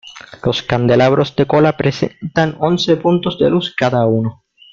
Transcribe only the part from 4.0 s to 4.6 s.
uno.